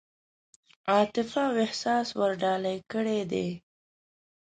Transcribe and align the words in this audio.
عاطفه 0.91 1.41
او 1.49 1.53
احساس 1.65 2.07
ورډالۍ 2.19 2.77
کړي 2.91 3.19
دي. 3.31 3.47